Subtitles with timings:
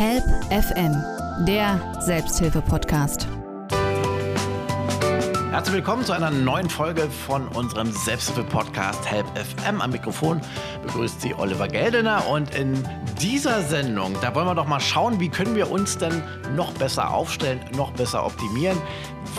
[0.00, 0.96] Help FM,
[1.44, 3.28] der Selbsthilfe-Podcast.
[5.50, 9.82] Herzlich willkommen zu einer neuen Folge von unserem Selbsthilfe-Podcast Help FM.
[9.82, 10.40] Am Mikrofon
[10.86, 12.82] begrüßt Sie Oliver Geldener und in
[13.20, 16.22] dieser Sendung, da wollen wir doch mal schauen, wie können wir uns denn
[16.56, 18.78] noch besser aufstellen, noch besser optimieren.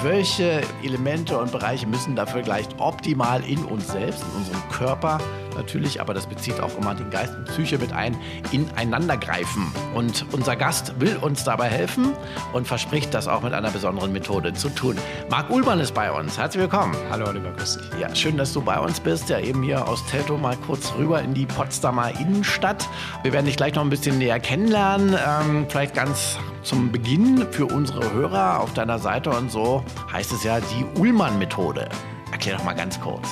[0.03, 5.17] Welche Elemente und Bereiche müssen dafür gleich optimal in uns selbst, in unserem Körper
[5.55, 8.17] natürlich, aber das bezieht auch immer den Geist und Psyche mit ein,
[8.51, 9.71] ineinandergreifen.
[9.93, 12.13] Und unser Gast will uns dabei helfen
[12.53, 14.97] und verspricht das auch mit einer besonderen Methode zu tun.
[15.29, 16.37] Marc Ullmann ist bei uns.
[16.37, 16.95] Herzlich willkommen.
[17.09, 17.99] Hallo Oliver, grüß dich.
[17.99, 19.29] Ja, schön, dass du bei uns bist.
[19.29, 22.87] Ja, eben hier aus Teltow mal kurz rüber in die Potsdamer Innenstadt.
[23.23, 25.15] Wir werden dich gleich noch ein bisschen näher kennenlernen.
[25.15, 30.43] Ähm, vielleicht ganz zum Beginn für unsere Hörer auf deiner Seite und so heißt es
[30.43, 31.89] ja die Ullmann-Methode.
[32.31, 33.27] Erklär doch mal ganz kurz.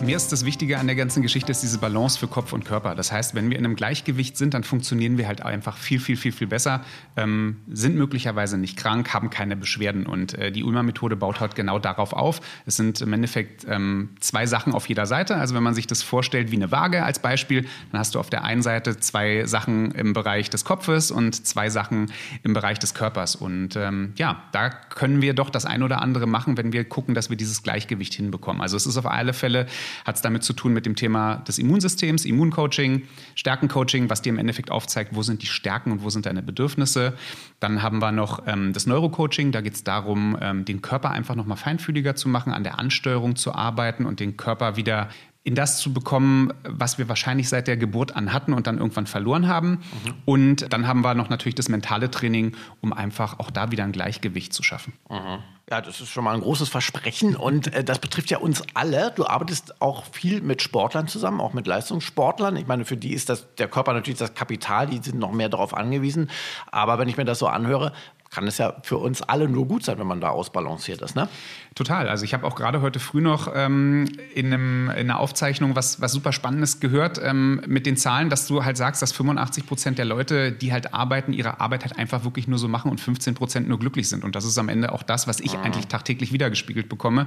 [0.00, 2.94] Mir ist das Wichtige an der ganzen Geschichte ist diese Balance für Kopf und Körper.
[2.94, 6.16] Das heißt, wenn wir in einem Gleichgewicht sind, dann funktionieren wir halt einfach viel, viel,
[6.16, 6.82] viel, viel besser,
[7.16, 10.04] ähm, sind möglicherweise nicht krank, haben keine Beschwerden.
[10.04, 12.40] Und äh, die Ulmer-Methode baut halt genau darauf auf.
[12.66, 15.36] Es sind im Endeffekt ähm, zwei Sachen auf jeder Seite.
[15.36, 18.28] Also wenn man sich das vorstellt wie eine Waage als Beispiel, dann hast du auf
[18.28, 22.94] der einen Seite zwei Sachen im Bereich des Kopfes und zwei Sachen im Bereich des
[22.94, 23.36] Körpers.
[23.36, 27.14] Und ähm, ja, da können wir doch das ein oder andere machen, wenn wir gucken,
[27.14, 28.60] dass wir dieses Gleichgewicht hinbekommen.
[28.60, 29.66] Also es ist auf alle Fälle
[30.04, 33.02] hat es damit zu tun mit dem Thema des Immunsystems, Immuncoaching,
[33.34, 37.14] Stärkencoaching, was dir im Endeffekt aufzeigt, wo sind die Stärken und wo sind deine Bedürfnisse.
[37.60, 41.34] Dann haben wir noch ähm, das Neurocoaching, da geht es darum, ähm, den Körper einfach
[41.34, 45.08] nochmal feinfühliger zu machen, an der Ansteuerung zu arbeiten und den Körper wieder
[45.44, 49.06] in das zu bekommen, was wir wahrscheinlich seit der Geburt an hatten und dann irgendwann
[49.06, 49.70] verloren haben.
[49.70, 50.14] Mhm.
[50.24, 53.92] Und dann haben wir noch natürlich das mentale Training, um einfach auch da wieder ein
[53.92, 54.94] Gleichgewicht zu schaffen.
[55.10, 55.40] Mhm.
[55.70, 59.12] Ja, das ist schon mal ein großes Versprechen und äh, das betrifft ja uns alle.
[59.16, 62.56] Du arbeitest auch viel mit Sportlern zusammen, auch mit Leistungssportlern.
[62.56, 65.50] Ich meine, für die ist das der Körper natürlich das Kapital, die sind noch mehr
[65.50, 66.30] darauf angewiesen.
[66.70, 67.92] Aber wenn ich mir das so anhöre,
[68.34, 71.28] kann es ja für uns alle nur gut sein, wenn man da ausbalanciert ist, ne?
[71.76, 72.08] Total.
[72.08, 76.00] Also ich habe auch gerade heute früh noch ähm, in, einem, in, einer Aufzeichnung was,
[76.00, 79.98] was super Spannendes gehört ähm, mit den Zahlen, dass du halt sagst, dass 85 Prozent
[79.98, 83.34] der Leute, die halt arbeiten, ihre Arbeit halt einfach wirklich nur so machen und 15
[83.34, 84.24] Prozent nur glücklich sind.
[84.24, 85.62] Und das ist am Ende auch das, was ich mhm.
[85.62, 87.26] eigentlich tagtäglich wiedergespiegelt bekomme.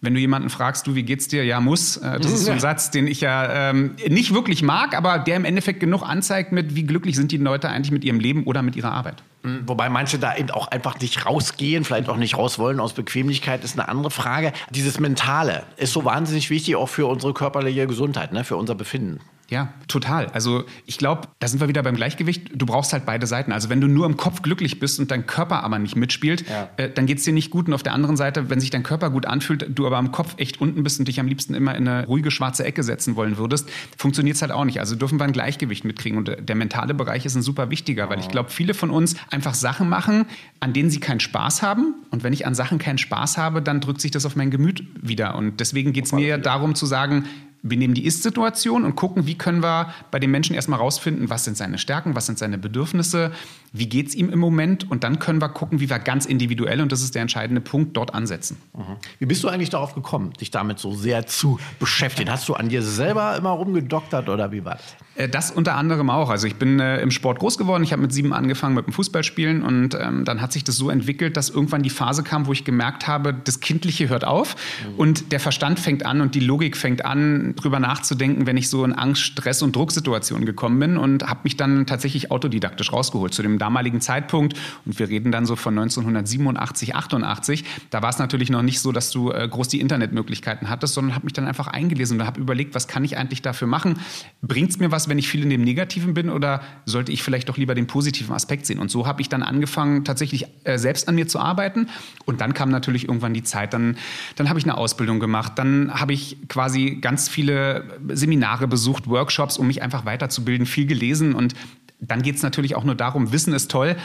[0.00, 1.44] Wenn du jemanden fragst, du, wie geht's dir?
[1.44, 1.96] Ja, muss.
[1.98, 5.36] Äh, das ist so ein Satz, den ich ja ähm, nicht wirklich mag, aber der
[5.36, 8.62] im Endeffekt genug anzeigt mit, wie glücklich sind die Leute eigentlich mit ihrem Leben oder
[8.62, 9.22] mit ihrer Arbeit.
[9.42, 13.62] Wobei manche da eben auch einfach nicht rausgehen, vielleicht auch nicht raus wollen aus Bequemlichkeit,
[13.62, 14.52] ist eine andere Frage.
[14.70, 18.42] Dieses Mentale ist so wahnsinnig wichtig auch für unsere körperliche Gesundheit, ne?
[18.44, 19.20] für unser Befinden.
[19.50, 20.26] Ja, total.
[20.26, 22.50] Also ich glaube, da sind wir wieder beim Gleichgewicht.
[22.54, 23.50] Du brauchst halt beide Seiten.
[23.50, 26.68] Also wenn du nur im Kopf glücklich bist und dein Körper aber nicht mitspielt, ja.
[26.76, 27.66] äh, dann geht es dir nicht gut.
[27.66, 30.34] Und auf der anderen Seite, wenn sich dein Körper gut anfühlt, du aber im Kopf
[30.36, 33.38] echt unten bist und dich am liebsten immer in eine ruhige schwarze Ecke setzen wollen
[33.38, 34.80] würdest, funktioniert es halt auch nicht.
[34.80, 36.18] Also dürfen wir ein Gleichgewicht mitkriegen.
[36.18, 39.54] Und der mentale Bereich ist ein super wichtiger, weil ich glaube, viele von uns einfach
[39.54, 40.26] Sachen machen,
[40.60, 41.94] an denen sie keinen Spaß haben.
[42.10, 44.84] Und wenn ich an Sachen keinen Spaß habe, dann drückt sich das auf mein Gemüt
[45.00, 45.36] wieder.
[45.36, 47.24] Und deswegen geht es mir darum zu sagen,
[47.62, 51.44] wir nehmen die Ist-Situation und gucken, wie können wir bei dem Menschen erstmal rausfinden, was
[51.44, 53.32] sind seine Stärken, was sind seine Bedürfnisse,
[53.72, 56.80] wie geht es ihm im Moment und dann können wir gucken, wie wir ganz individuell,
[56.80, 58.56] und das ist der entscheidende Punkt, dort ansetzen.
[58.74, 58.96] Mhm.
[59.18, 62.30] Wie bist du eigentlich darauf gekommen, dich damit so sehr zu beschäftigen?
[62.30, 64.96] Hast du an dir selber immer rumgedoktert oder wie war das?
[65.18, 66.30] Äh, das unter anderem auch.
[66.30, 67.82] Also ich bin äh, im Sport groß geworden.
[67.82, 70.90] Ich habe mit sieben angefangen mit dem Fußballspielen und ähm, dann hat sich das so
[70.90, 74.94] entwickelt, dass irgendwann die Phase kam, wo ich gemerkt habe, das Kindliche hört auf mhm.
[74.98, 78.84] und der Verstand fängt an und die Logik fängt an, drüber nachzudenken, wenn ich so
[78.84, 83.42] in Angst, Stress und Drucksituationen gekommen bin und habe mich dann tatsächlich autodidaktisch rausgeholt zu
[83.42, 84.56] dem damaligen Zeitpunkt.
[84.84, 87.64] Und wir reden dann so von 1987, 88.
[87.90, 91.14] Da war es natürlich noch nicht so, dass du äh, groß die Internetmöglichkeiten hattest, sondern
[91.14, 93.98] habe mich dann einfach eingelesen und habe überlegt, was kann ich eigentlich dafür machen?
[94.42, 97.48] Bringt es mir was, wenn ich viel in dem Negativen bin oder sollte ich vielleicht
[97.48, 98.78] doch lieber den positiven Aspekt sehen?
[98.78, 101.88] Und so habe ich dann angefangen, tatsächlich äh, selbst an mir zu arbeiten.
[102.24, 103.96] Und dann kam natürlich irgendwann die Zeit, dann,
[104.36, 109.58] dann habe ich eine Ausbildung gemacht, dann habe ich quasi ganz viele Seminare besucht, Workshops,
[109.58, 111.54] um mich einfach weiterzubilden, viel gelesen und
[112.00, 113.96] dann geht es natürlich auch nur darum, Wissen ist toll,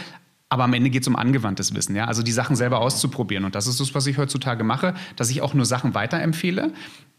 [0.50, 2.06] aber am Ende geht es um angewandtes Wissen, ja.
[2.06, 3.46] Also die Sachen selber auszuprobieren.
[3.46, 6.72] Und das ist das, was ich heutzutage mache, dass ich auch nur Sachen weiterempfehle,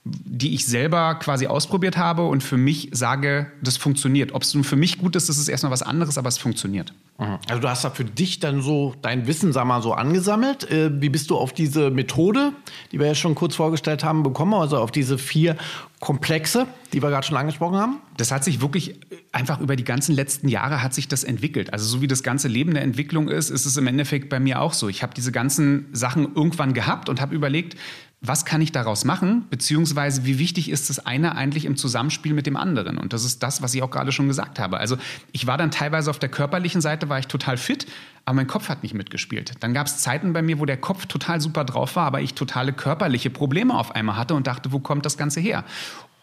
[0.07, 4.35] die ich selber quasi ausprobiert habe und für mich sage, das funktioniert.
[4.35, 6.93] Ob es nun für mich gut ist, das ist erstmal was anderes, aber es funktioniert.
[7.19, 7.39] Mhm.
[7.49, 10.71] Also du hast da für dich dann so dein Wissen, sag mal, so angesammelt.
[10.71, 12.53] Äh, wie bist du auf diese Methode,
[12.93, 14.53] die wir ja schon kurz vorgestellt haben, bekommen?
[14.53, 15.57] Also auf diese vier
[16.01, 17.97] Komplexe, die wir gerade schon angesprochen haben?
[18.19, 19.01] Das hat sich wirklich
[19.33, 21.73] einfach über die ganzen letzten Jahre hat sich das entwickelt.
[21.73, 24.61] Also so wie das ganze Leben eine Entwicklung ist, ist es im Endeffekt bei mir
[24.61, 24.91] auch so.
[24.91, 27.79] Ich habe diese ganzen Sachen irgendwann gehabt und habe überlegt,
[28.27, 32.47] was kann ich daraus machen, beziehungsweise wie wichtig ist das eine eigentlich im Zusammenspiel mit
[32.47, 32.97] dem anderen?
[32.97, 34.79] Und das ist das, was ich auch gerade schon gesagt habe.
[34.79, 34.97] Also
[35.33, 37.87] ich war dann teilweise auf der körperlichen Seite, war ich total fit,
[38.25, 39.53] aber mein Kopf hat nicht mitgespielt.
[39.61, 42.35] Dann gab es Zeiten bei mir, wo der Kopf total super drauf war, aber ich
[42.35, 45.65] totale körperliche Probleme auf einmal hatte und dachte, wo kommt das Ganze her?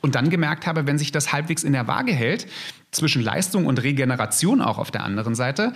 [0.01, 2.47] Und dann gemerkt habe, wenn sich das halbwegs in der Waage hält,
[2.89, 5.73] zwischen Leistung und Regeneration auch auf der anderen Seite,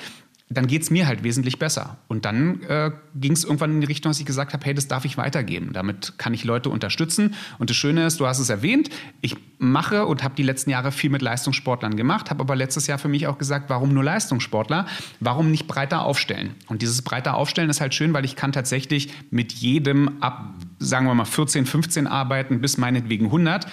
[0.49, 1.97] dann geht es mir halt wesentlich besser.
[2.07, 4.87] Und dann äh, ging es irgendwann in die Richtung, dass ich gesagt habe, hey, das
[4.87, 5.73] darf ich weitergeben.
[5.73, 7.33] Damit kann ich Leute unterstützen.
[7.57, 8.89] Und das Schöne ist, du hast es erwähnt,
[9.21, 12.99] ich mache und habe die letzten Jahre viel mit Leistungssportlern gemacht, habe aber letztes Jahr
[12.99, 14.85] für mich auch gesagt, warum nur Leistungssportler?
[15.19, 16.53] Warum nicht breiter aufstellen?
[16.67, 21.07] Und dieses breiter Aufstellen ist halt schön, weil ich kann tatsächlich mit jedem ab, sagen
[21.07, 23.65] wir mal, 14, 15 arbeiten bis meinetwegen 100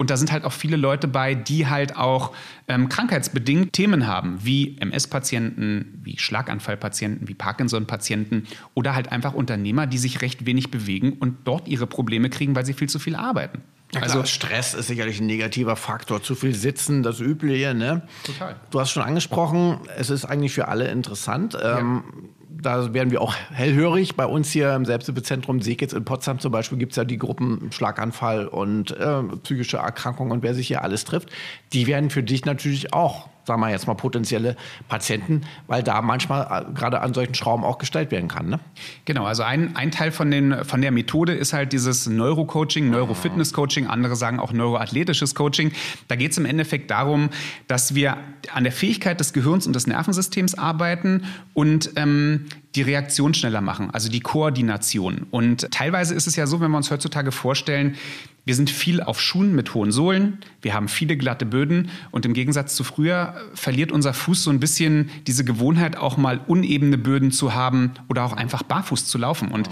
[0.00, 2.32] und da sind halt auch viele Leute bei, die halt auch
[2.68, 9.98] ähm, krankheitsbedingt Themen haben, wie MS-Patienten, wie Schlaganfallpatienten, wie Parkinson-Patienten oder halt einfach Unternehmer, die
[9.98, 13.60] sich recht wenig bewegen und dort ihre Probleme kriegen, weil sie viel zu viel arbeiten.
[13.92, 16.22] Ja, also Stress ist sicherlich ein negativer Faktor.
[16.22, 17.74] Zu viel Sitzen, das Übliche.
[17.74, 18.00] Ne?
[18.24, 18.56] Total.
[18.70, 21.52] Du hast schon angesprochen, es ist eigentlich für alle interessant.
[21.52, 21.78] Ja.
[21.78, 22.04] Ähm,
[22.50, 24.16] da werden wir auch hellhörig.
[24.16, 27.70] Bei uns hier im Selbsthilfezentrum Seekitz in Potsdam zum Beispiel gibt es ja die Gruppen
[27.72, 31.30] Schlaganfall und äh, psychische Erkrankungen und wer sich hier alles trifft.
[31.72, 34.56] Die werden für dich natürlich auch sagen wir jetzt mal, potenzielle
[34.88, 38.48] Patienten, weil da manchmal äh, gerade an solchen Schrauben auch gestellt werden kann.
[38.48, 38.60] Ne?
[39.06, 43.88] Genau, also ein, ein Teil von, den, von der Methode ist halt dieses Neurocoaching, Neurofitness-Coaching,
[43.88, 45.72] andere sagen auch neuroathletisches Coaching.
[46.06, 47.30] Da geht es im Endeffekt darum,
[47.66, 48.18] dass wir
[48.54, 52.46] an der Fähigkeit des Gehirns und des Nervensystems arbeiten und ähm,
[52.76, 55.26] die Reaktion schneller machen, also die Koordination.
[55.30, 57.96] Und teilweise ist es ja so, wenn wir uns heutzutage vorstellen,
[58.44, 61.90] wir sind viel auf Schuhen mit hohen Sohlen, wir haben viele glatte Böden.
[62.10, 66.40] Und im Gegensatz zu früher verliert unser Fuß so ein bisschen diese Gewohnheit, auch mal
[66.46, 69.48] unebene Böden zu haben oder auch einfach barfuß zu laufen.
[69.48, 69.68] Und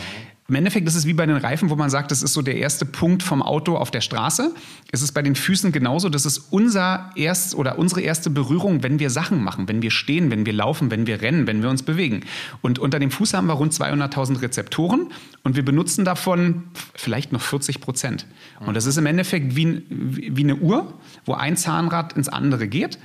[0.48, 2.56] im Endeffekt ist es wie bei den Reifen, wo man sagt, das ist so der
[2.56, 4.54] erste Punkt vom Auto auf der Straße.
[4.90, 6.08] Es ist bei den Füßen genauso.
[6.08, 10.30] Das ist unser erst oder unsere erste Berührung, wenn wir Sachen machen, wenn wir stehen,
[10.30, 12.22] wenn wir laufen, wenn wir rennen, wenn wir uns bewegen.
[12.62, 15.12] Und unter dem Fuß haben wir rund 200.000 Rezeptoren
[15.42, 16.64] und wir benutzen davon
[16.94, 18.24] vielleicht noch 40 Prozent.
[18.60, 20.94] Und das ist im Endeffekt wie, wie eine Uhr,
[21.26, 22.98] wo ein Zahnrad ins andere geht.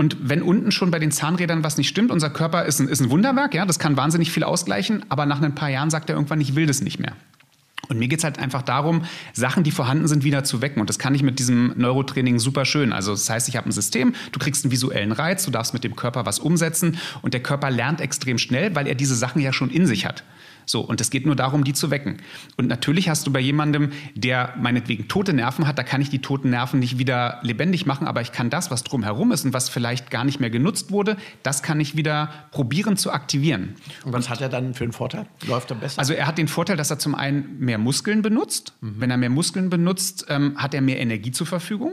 [0.00, 3.00] Und wenn unten schon bei den Zahnrädern was nicht stimmt, unser Körper ist ein, ist
[3.00, 6.14] ein Wunderwerk, ja, das kann wahnsinnig viel ausgleichen, aber nach ein paar Jahren sagt er
[6.14, 7.14] irgendwann, ich will das nicht mehr.
[7.88, 10.80] Und mir geht es halt einfach darum, Sachen, die vorhanden sind, wieder zu wecken.
[10.80, 12.92] Und das kann ich mit diesem Neurotraining super schön.
[12.92, 15.82] Also das heißt, ich habe ein System, du kriegst einen visuellen Reiz, du darfst mit
[15.84, 19.52] dem Körper was umsetzen und der Körper lernt extrem schnell, weil er diese Sachen ja
[19.52, 20.22] schon in sich hat.
[20.68, 22.18] So, und es geht nur darum, die zu wecken.
[22.56, 26.20] Und natürlich hast du bei jemandem, der meinetwegen tote Nerven hat, da kann ich die
[26.20, 29.68] toten Nerven nicht wieder lebendig machen, aber ich kann das, was drumherum ist und was
[29.68, 33.76] vielleicht gar nicht mehr genutzt wurde, das kann ich wieder probieren zu aktivieren.
[34.04, 35.26] Und was hat er dann für einen Vorteil?
[35.46, 35.98] Läuft er besser?
[35.98, 38.74] Also er hat den Vorteil, dass er zum einen mehr Muskeln benutzt.
[38.80, 38.94] Mhm.
[38.98, 41.92] Wenn er mehr Muskeln benutzt, ähm, hat er mehr Energie zur Verfügung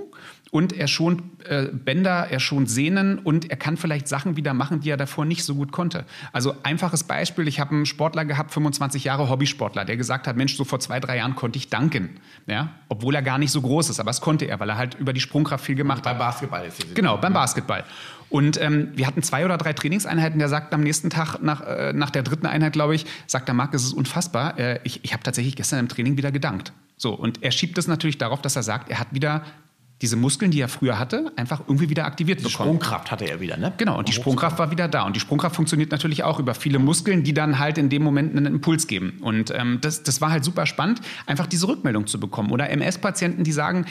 [0.55, 4.79] und er schont äh, Bänder, er schont Sehnen und er kann vielleicht Sachen wieder machen,
[4.79, 6.05] die er davor nicht so gut konnte.
[6.31, 10.55] Also einfaches Beispiel, ich habe einen Sportler gehabt, 25 Jahre Hobbysportler, der gesagt hat, Mensch,
[10.55, 12.21] so vor zwei, drei Jahren konnte ich danken.
[12.47, 12.69] Ja?
[12.87, 15.11] Obwohl er gar nicht so groß ist, aber das konnte er, weil er halt über
[15.11, 16.05] die Sprungkraft viel gemacht hat.
[16.05, 16.93] Beim Basketball ist es.
[16.93, 17.83] Genau, beim Basketball.
[18.29, 20.39] Und ähm, wir hatten zwei oder drei Trainingseinheiten.
[20.39, 23.55] Der sagt am nächsten Tag, nach, äh, nach der dritten Einheit, glaube ich, sagt der
[23.55, 24.57] Marc, es ist unfassbar.
[24.57, 26.71] Äh, ich ich habe tatsächlich gestern im Training wieder gedankt.
[26.95, 29.43] So, und er schiebt es natürlich darauf, dass er sagt, er hat wieder
[30.01, 32.71] diese Muskeln, die er früher hatte, einfach irgendwie wieder aktiviert die bekommen.
[32.71, 33.71] Die Sprungkraft hatte er wieder, ne?
[33.77, 35.03] Genau, und die Sprungkraft war wieder da.
[35.03, 38.35] Und die Sprungkraft funktioniert natürlich auch über viele Muskeln, die dann halt in dem Moment
[38.35, 39.19] einen Impuls geben.
[39.21, 42.51] Und ähm, das, das war halt super spannend, einfach diese Rückmeldung zu bekommen.
[42.51, 43.85] Oder MS-Patienten, die sagen,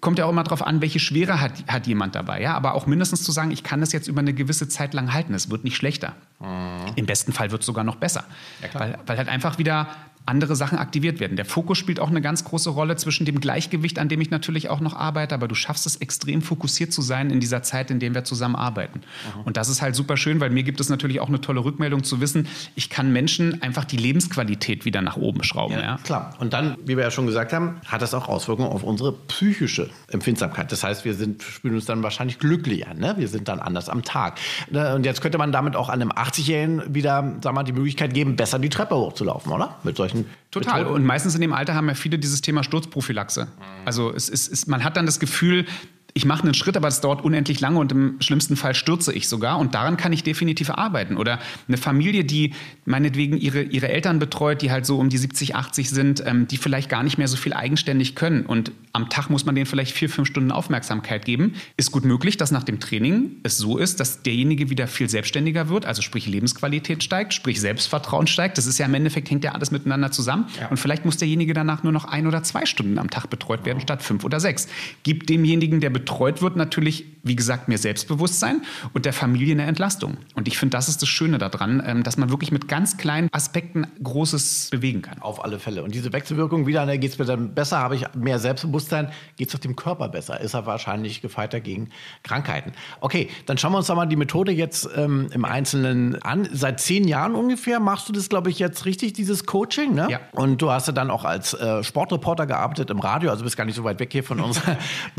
[0.00, 2.40] kommt ja auch immer darauf an, welche Schwere hat, hat jemand dabei.
[2.40, 2.54] Ja?
[2.54, 5.34] Aber auch mindestens zu sagen, ich kann das jetzt über eine gewisse Zeit lang halten.
[5.34, 6.14] Es wird nicht schlechter.
[6.40, 6.92] Mhm.
[6.96, 8.24] Im besten Fall wird es sogar noch besser.
[8.62, 9.88] Ja, weil, weil halt einfach wieder
[10.26, 11.36] andere Sachen aktiviert werden.
[11.36, 14.70] Der Fokus spielt auch eine ganz große Rolle zwischen dem Gleichgewicht, an dem ich natürlich
[14.70, 17.98] auch noch arbeite, aber du schaffst es extrem fokussiert zu sein in dieser Zeit, in
[17.98, 19.00] der wir zusammen arbeiten.
[19.00, 19.42] Mhm.
[19.42, 22.04] Und das ist halt super schön, weil mir gibt es natürlich auch eine tolle Rückmeldung
[22.04, 25.74] zu wissen, ich kann Menschen einfach die Lebensqualität wieder nach oben schrauben.
[25.74, 25.98] Ja, ja.
[26.04, 26.34] Klar.
[26.38, 29.90] Und dann, wie wir ja schon gesagt haben, hat das auch Auswirkungen auf unsere psychische
[30.08, 30.70] Empfindsamkeit.
[30.70, 32.94] Das heißt, wir sind, spüren uns dann wahrscheinlich glücklicher.
[32.94, 33.14] Ne?
[33.18, 34.38] Wir sind dann anders am Tag.
[34.70, 38.36] Ne, und jetzt könnte man damit auch einem 80-Jährigen wieder sag mal, die Möglichkeit geben,
[38.36, 39.76] besser die Treppe hochzulaufen, oder?
[39.82, 40.30] Mit solchen solchen.
[40.50, 40.80] Total.
[40.80, 40.94] Methoden.
[40.94, 43.44] Und meistens in dem Alter haben ja viele dieses Thema Sturzprophylaxe.
[43.46, 43.62] Mhm.
[43.84, 45.66] Also es ist, man hat dann das Gefühl,
[46.14, 49.28] ich mache einen Schritt, aber es dauert unendlich lange und im schlimmsten Fall stürze ich
[49.28, 49.58] sogar.
[49.58, 51.16] Und daran kann ich definitiv arbeiten.
[51.16, 51.38] Oder
[51.68, 52.52] eine Familie, die
[52.84, 56.58] meinetwegen ihre, ihre Eltern betreut, die halt so um die 70, 80 sind, ähm, die
[56.58, 58.44] vielleicht gar nicht mehr so viel eigenständig können.
[58.44, 61.54] Und am Tag muss man denen vielleicht vier, fünf Stunden Aufmerksamkeit geben.
[61.78, 65.70] Ist gut möglich, dass nach dem Training es so ist, dass derjenige wieder viel selbstständiger
[65.70, 68.58] wird, also sprich Lebensqualität steigt, sprich Selbstvertrauen steigt.
[68.58, 70.46] Das ist ja im Endeffekt, hängt ja alles miteinander zusammen.
[70.60, 70.68] Ja.
[70.68, 73.80] Und vielleicht muss derjenige danach nur noch ein oder zwei Stunden am Tag betreut werden,
[73.80, 74.68] statt fünf oder sechs.
[75.04, 76.01] Gibt demjenigen, der betreut
[76.42, 78.62] wird, natürlich, wie gesagt, mehr Selbstbewusstsein
[78.94, 80.16] und der Familie eine Entlastung.
[80.34, 83.28] Und ich finde, das ist das Schöne daran, ähm, dass man wirklich mit ganz kleinen
[83.32, 85.20] Aspekten Großes bewegen kann.
[85.20, 85.82] Auf alle Fälle.
[85.82, 89.48] Und diese Wechselwirkung wieder, ne, geht es mir dann besser, habe ich mehr Selbstbewusstsein, geht
[89.48, 91.90] es auch dem Körper besser, ist er wahrscheinlich gefeiter gegen
[92.22, 92.72] Krankheiten.
[93.00, 96.48] Okay, dann schauen wir uns doch mal die Methode jetzt ähm, im Einzelnen an.
[96.52, 99.94] Seit zehn Jahren ungefähr machst du das, glaube ich, jetzt richtig, dieses Coaching.
[99.94, 100.08] Ne?
[100.10, 100.20] Ja.
[100.32, 103.64] Und du hast ja dann auch als äh, Sportreporter gearbeitet im Radio, also bist gar
[103.64, 104.76] nicht so weit weg hier von unserer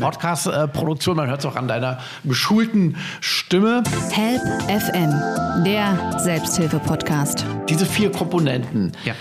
[0.74, 1.16] Podcast-Produktion.
[1.16, 3.82] Man hört es auch an deiner geschulten Stimme.
[4.10, 7.44] Help FM, der Selbsthilfe-Podcast.
[7.68, 8.92] Diese vier Komponenten.
[9.04, 9.14] Ja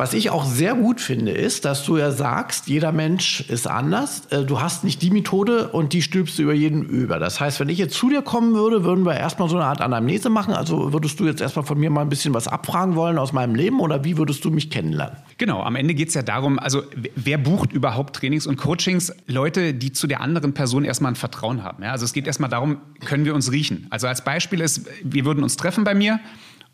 [0.00, 4.22] was ich auch sehr gut finde, ist, dass du ja sagst, jeder Mensch ist anders.
[4.30, 7.18] Äh, du hast nicht die Methode und die stülpst du über jeden über.
[7.18, 9.82] Das heißt, wenn ich jetzt zu dir kommen würde, würden wir erstmal so eine Art
[9.82, 10.54] Anamnese machen.
[10.54, 13.54] Also würdest du jetzt erstmal von mir mal ein bisschen was abfragen wollen aus meinem
[13.54, 15.18] Leben oder wie würdest du mich kennenlernen?
[15.36, 16.82] Genau, am Ende geht es ja darum, also
[17.14, 19.12] wer bucht überhaupt Trainings und Coachings?
[19.26, 21.82] Leute, die zu der anderen Person erstmal ein Vertrauen haben.
[21.82, 21.92] Ja?
[21.92, 23.86] Also es geht erstmal darum, können wir uns riechen?
[23.90, 26.20] Also als Beispiel ist, wir würden uns treffen bei mir.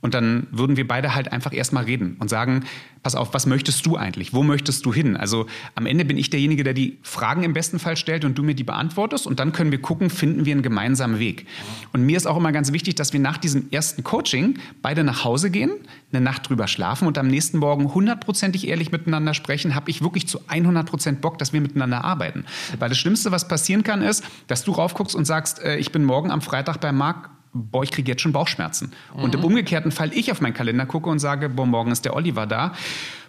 [0.03, 2.65] Und dann würden wir beide halt einfach erstmal reden und sagen,
[3.03, 4.35] pass auf, was möchtest du eigentlich?
[4.35, 5.17] Wo möchtest du hin?
[5.17, 8.43] Also am Ende bin ich derjenige, der die Fragen im besten Fall stellt und du
[8.43, 9.27] mir die beantwortest.
[9.27, 11.47] Und dann können wir gucken, finden wir einen gemeinsamen Weg.
[11.93, 15.25] Und mir ist auch immer ganz wichtig, dass wir nach diesem ersten Coaching beide nach
[15.25, 15.71] Hause gehen,
[16.13, 19.75] eine Nacht drüber schlafen und am nächsten Morgen hundertprozentig ehrlich miteinander sprechen.
[19.75, 22.45] Habe ich wirklich zu 100 Prozent Bock, dass wir miteinander arbeiten?
[22.79, 26.05] Weil das Schlimmste, was passieren kann, ist, dass du raufguckst und sagst, äh, ich bin
[26.05, 28.93] morgen am Freitag bei Marc boah, ich kriege jetzt schon Bauchschmerzen.
[29.15, 29.23] Mhm.
[29.23, 29.47] Und im mhm.
[29.47, 32.73] umgekehrten Fall ich auf meinen Kalender gucke und sage, boah, morgen ist der Oliver da.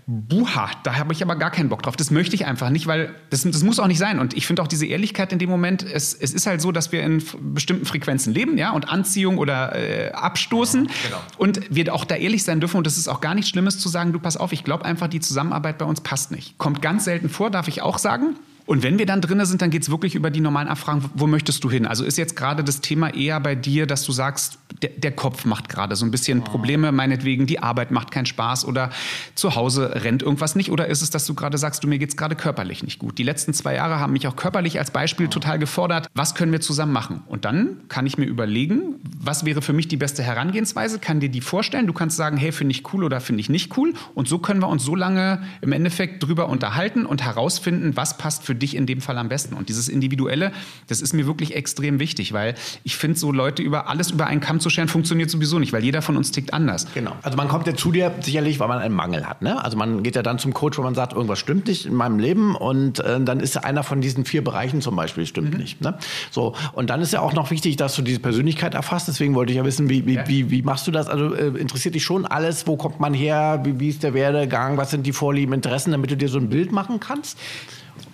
[0.09, 1.97] Buha, da habe ich aber gar keinen Bock drauf.
[1.97, 4.19] Das möchte ich einfach nicht, weil das, das muss auch nicht sein.
[4.19, 6.93] Und ich finde auch diese Ehrlichkeit in dem Moment, es, es ist halt so, dass
[6.93, 7.21] wir in
[7.53, 10.83] bestimmten Frequenzen leben, ja, und Anziehung oder äh, abstoßen.
[10.83, 11.17] Mhm, genau.
[11.37, 12.77] Und wir auch da ehrlich sein dürfen.
[12.77, 15.09] Und es ist auch gar nichts Schlimmes zu sagen, du pass auf, ich glaube einfach,
[15.09, 16.57] die Zusammenarbeit bei uns passt nicht.
[16.57, 18.37] Kommt ganz selten vor, darf ich auch sagen.
[18.67, 21.25] Und wenn wir dann drin sind, dann geht es wirklich über die normalen Abfragen, wo
[21.25, 21.87] möchtest du hin?
[21.87, 25.45] Also ist jetzt gerade das Thema eher bei dir, dass du sagst, der, der Kopf
[25.45, 28.89] macht gerade so ein bisschen Probleme, meinetwegen, die Arbeit macht keinen Spaß oder
[29.35, 30.69] zu Hause rennt irgendwas nicht?
[30.69, 33.17] Oder ist es, dass du gerade sagst, du mir geht es gerade körperlich nicht gut?
[33.17, 36.07] Die letzten zwei Jahre haben mich auch körperlich als Beispiel total gefordert.
[36.13, 37.23] Was können wir zusammen machen?
[37.27, 40.99] Und dann kann ich mir überlegen, was wäre für mich die beste Herangehensweise?
[40.99, 41.87] Kann dir die vorstellen?
[41.87, 43.93] Du kannst sagen, hey, finde ich cool oder finde ich nicht cool?
[44.13, 48.43] Und so können wir uns so lange im Endeffekt drüber unterhalten und herausfinden, was passt
[48.43, 49.55] für dich in dem Fall am besten.
[49.55, 50.51] Und dieses Individuelle,
[50.87, 54.41] das ist mir wirklich extrem wichtig, weil ich finde, so Leute über alles über einen
[54.41, 56.87] Kamm zu scheren, funktioniert sowieso nicht, weil jeder von uns tickt anders.
[56.93, 57.13] Genau.
[57.21, 59.41] Also man kommt ja zu dir sicherlich, weil man einen Mangel hat.
[59.41, 59.63] Ne?
[59.63, 62.19] Also man geht ja dann zum Coach, wo man sagt, irgendwas stimmt nicht in meinem
[62.19, 65.59] Leben und äh, dann ist einer von diesen vier Bereichen zum Beispiel stimmt mhm.
[65.59, 65.81] nicht.
[65.81, 65.97] Ne?
[66.31, 69.07] So und dann ist ja auch noch wichtig, dass du diese Persönlichkeit erfasst.
[69.07, 70.27] Deswegen wollte ich ja wissen, wie, wie, ja.
[70.27, 71.07] wie, wie machst du das?
[71.07, 72.67] Also äh, interessiert dich schon alles?
[72.67, 73.61] Wo kommt man her?
[73.63, 74.77] Wie, wie ist der Werdegang?
[74.77, 77.37] Was sind die Vorlieben, Interessen, damit du dir so ein Bild machen kannst?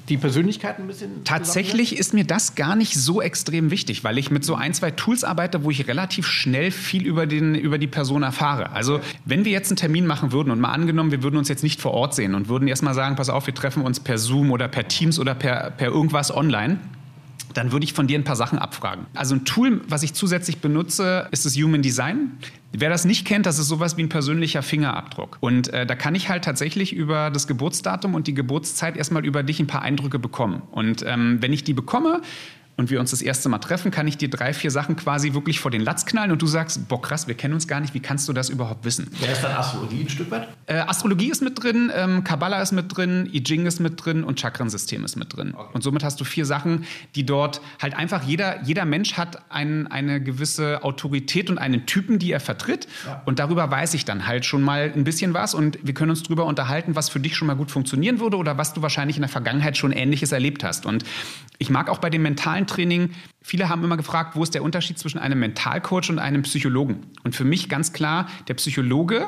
[0.09, 1.23] Die Persönlichkeit ein bisschen.
[1.23, 4.91] Tatsächlich ist mir das gar nicht so extrem wichtig, weil ich mit so ein, zwei
[4.91, 8.71] Tools arbeite, wo ich relativ schnell viel über, den, über die Person erfahre.
[8.71, 11.63] Also, wenn wir jetzt einen Termin machen würden und mal angenommen, wir würden uns jetzt
[11.63, 14.51] nicht vor Ort sehen und würden erstmal sagen, pass auf, wir treffen uns per Zoom
[14.51, 16.79] oder per Teams oder per, per irgendwas online
[17.53, 19.05] dann würde ich von dir ein paar Sachen abfragen.
[19.13, 22.31] Also ein Tool, was ich zusätzlich benutze, ist das Human Design.
[22.71, 25.37] Wer das nicht kennt, das ist sowas wie ein persönlicher Fingerabdruck.
[25.39, 29.43] Und äh, da kann ich halt tatsächlich über das Geburtsdatum und die Geburtszeit erstmal über
[29.43, 30.63] dich ein paar Eindrücke bekommen.
[30.71, 32.21] Und ähm, wenn ich die bekomme,
[32.77, 35.59] und wir uns das erste Mal treffen, kann ich dir drei, vier Sachen quasi wirklich
[35.59, 37.99] vor den Latz knallen und du sagst, boah krass, wir kennen uns gar nicht, wie
[37.99, 39.09] kannst du das überhaupt wissen?
[39.19, 40.47] Wer ist dann Astrologie ein Stück weit?
[40.65, 44.23] Äh, Astrologie ist mit drin, ähm, Kabbalah ist mit drin, I Ching ist mit drin
[44.23, 45.53] und Chakrensystem ist mit drin.
[45.55, 45.69] Okay.
[45.73, 49.87] Und somit hast du vier Sachen, die dort halt einfach, jeder, jeder Mensch hat ein,
[49.87, 53.21] eine gewisse Autorität und einen Typen, die er vertritt ja.
[53.25, 56.23] und darüber weiß ich dann halt schon mal ein bisschen was und wir können uns
[56.23, 59.21] darüber unterhalten, was für dich schon mal gut funktionieren würde oder was du wahrscheinlich in
[59.21, 60.85] der Vergangenheit schon Ähnliches erlebt hast.
[60.85, 61.03] Und
[61.63, 64.99] ich mag auch bei dem mentalen Training, viele haben immer gefragt, wo ist der Unterschied
[64.99, 67.07] zwischen einem Mentalcoach und einem Psychologen?
[67.23, 69.27] Und für mich ganz klar, der Psychologe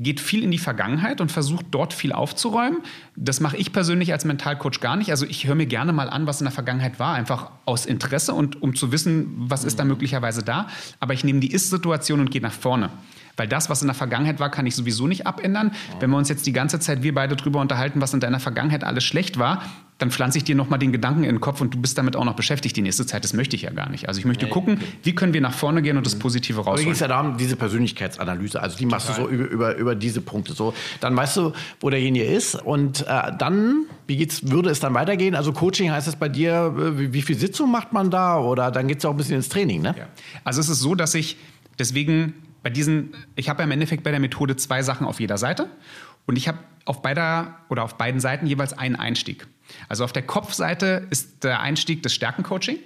[0.00, 2.78] geht viel in die Vergangenheit und versucht dort viel aufzuräumen.
[3.14, 5.10] Das mache ich persönlich als Mentalcoach gar nicht.
[5.12, 8.34] Also ich höre mir gerne mal an, was in der Vergangenheit war, einfach aus Interesse
[8.34, 10.66] und um zu wissen, was ist da möglicherweise da.
[10.98, 12.90] Aber ich nehme die Ist-Situation und gehe nach vorne.
[13.36, 15.72] Weil das, was in der Vergangenheit war, kann ich sowieso nicht abändern.
[16.00, 18.84] Wenn wir uns jetzt die ganze Zeit, wir beide drüber unterhalten, was in deiner Vergangenheit
[18.84, 19.62] alles schlecht war,
[19.98, 22.24] dann pflanze ich dir nochmal den Gedanken in den Kopf und du bist damit auch
[22.24, 23.24] noch beschäftigt die nächste Zeit.
[23.24, 24.08] Das möchte ich ja gar nicht.
[24.08, 24.86] Also ich möchte nee, gucken, okay.
[25.04, 26.74] wie können wir nach vorne gehen und das Positive rausholen.
[26.74, 29.24] Aber ging es ja darum, diese Persönlichkeitsanalyse, also die machst Total.
[29.24, 30.74] du so über, über, über diese Punkte so.
[31.00, 35.34] Dann weißt du, wo derjenige ist und äh, dann, wie geht's, würde es dann weitergehen?
[35.34, 38.70] Also Coaching heißt es bei dir, äh, wie, wie viel Sitzung macht man da oder
[38.70, 39.94] dann geht es auch ein bisschen ins Training, ne?
[39.96, 40.06] Ja.
[40.44, 41.38] Also es ist so, dass ich
[41.78, 42.34] deswegen
[42.66, 45.70] bei diesen, ich habe ja im Endeffekt bei der Methode zwei Sachen auf jeder Seite
[46.26, 49.46] und ich habe auf beider oder auf beiden Seiten jeweils einen Einstieg.
[49.88, 52.80] Also auf der Kopfseite ist der Einstieg das Stärkencoaching.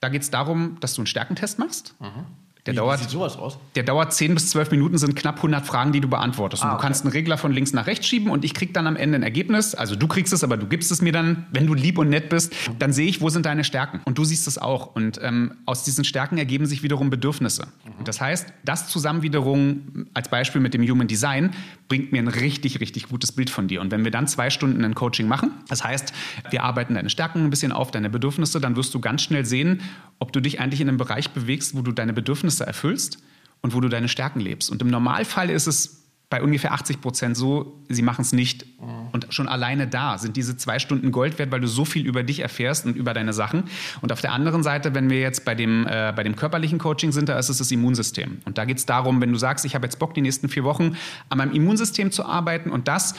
[0.00, 1.94] Da geht es darum, dass du einen Stärkentest machst.
[2.00, 2.26] Mhm.
[2.66, 3.58] Der, Wie, dauert, sieht sowas aus?
[3.74, 6.62] der dauert 10 bis 12 Minuten, sind knapp 100 Fragen, die du beantwortest.
[6.62, 6.80] Und ah, okay.
[6.80, 9.18] du kannst einen Regler von links nach rechts schieben und ich krieg dann am Ende
[9.18, 9.74] ein Ergebnis.
[9.74, 12.28] Also du kriegst es, aber du gibst es mir dann, wenn du lieb und nett
[12.28, 14.00] bist, dann sehe ich, wo sind deine Stärken.
[14.04, 14.94] Und du siehst es auch.
[14.94, 17.66] Und ähm, aus diesen Stärken ergeben sich wiederum Bedürfnisse.
[17.66, 18.04] Mhm.
[18.04, 21.50] Das heißt, das zusammen wiederum als Beispiel mit dem Human Design
[21.88, 23.80] bringt mir ein richtig, richtig gutes Bild von dir.
[23.80, 26.12] Und wenn wir dann zwei Stunden ein Coaching machen, das heißt,
[26.50, 29.80] wir arbeiten deine Stärken ein bisschen auf, deine Bedürfnisse, dann wirst du ganz schnell sehen,
[30.20, 33.18] ob du dich eigentlich in einem Bereich bewegst, wo du deine Bedürfnisse erfüllst
[33.60, 34.70] und wo du deine Stärken lebst.
[34.70, 38.64] Und im Normalfall ist es bei ungefähr 80 Prozent so, sie machen es nicht.
[39.12, 42.22] Und schon alleine da sind diese zwei Stunden Gold wert, weil du so viel über
[42.22, 43.64] dich erfährst und über deine Sachen.
[44.00, 47.12] Und auf der anderen Seite, wenn wir jetzt bei dem, äh, bei dem körperlichen Coaching
[47.12, 48.40] sind, da ist es das Immunsystem.
[48.46, 50.64] Und da geht es darum, wenn du sagst, ich habe jetzt Bock, die nächsten vier
[50.64, 50.96] Wochen
[51.28, 53.14] an meinem Immunsystem zu arbeiten und das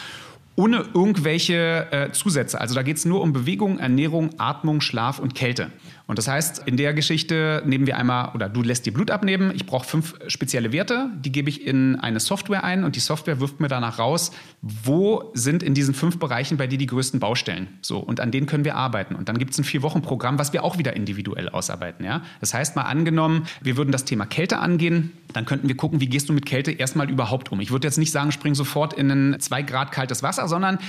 [0.55, 2.59] ohne irgendwelche äh, Zusätze.
[2.59, 5.71] Also da geht es nur um Bewegung, Ernährung, Atmung, Schlaf und Kälte.
[6.05, 9.51] Und das heißt, in der Geschichte nehmen wir einmal, oder du lässt dir Blut abnehmen,
[9.55, 13.39] ich brauche fünf spezielle Werte, die gebe ich in eine Software ein und die Software
[13.39, 14.31] wirft mir danach raus,
[14.61, 17.67] wo sind in diesen fünf Bereichen bei dir die größten Baustellen.
[17.81, 19.15] So, und an denen können wir arbeiten.
[19.15, 22.05] Und dann gibt es ein Vier-Wochen-Programm, was wir auch wieder individuell ausarbeiten.
[22.05, 22.21] Ja?
[22.41, 26.07] Das heißt, mal angenommen, wir würden das Thema Kälte angehen, dann könnten wir gucken, wie
[26.07, 27.61] gehst du mit Kälte erstmal überhaupt um.
[27.61, 30.79] Ich würde jetzt nicht sagen, spring sofort in ein zwei Grad kaltes Wasser, sondern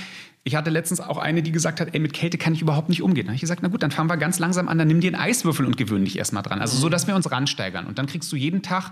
[0.47, 3.01] ich hatte letztens auch eine, die gesagt hat, ey, mit Kälte kann ich überhaupt nicht
[3.01, 3.25] umgehen.
[3.25, 5.07] Da habe ich gesagt, na gut, dann fangen wir ganz langsam an, dann nimm dir
[5.07, 6.61] einen Eiswürfel und gewöhn dich erstmal dran.
[6.61, 7.87] Also so, dass wir uns ransteigern.
[7.87, 8.91] Und dann kriegst du jeden Tag